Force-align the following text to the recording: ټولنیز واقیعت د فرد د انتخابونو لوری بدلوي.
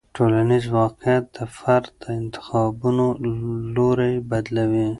ټولنیز 0.15 0.65
واقیعت 0.79 1.25
د 1.37 1.39
فرد 1.57 1.87
د 2.01 2.03
انتخابونو 2.21 3.05
لوری 3.75 4.15
بدلوي. 4.29 4.87